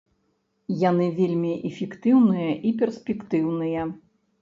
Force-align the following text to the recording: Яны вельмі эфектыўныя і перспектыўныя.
Яны 0.83 1.09
вельмі 1.19 1.53
эфектыўныя 1.71 2.59
і 2.71 2.75
перспектыўныя. 2.83 3.81